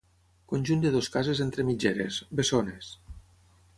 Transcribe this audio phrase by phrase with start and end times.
[0.53, 2.93] Conjunt de dues cases entre mitgeres, bessones.